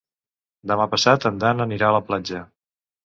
Demà 0.71 0.87
passat 0.95 1.27
en 1.31 1.37
Dan 1.43 1.63
anirà 1.67 1.91
a 1.91 1.97
la 1.97 2.03
platja. 2.09 2.43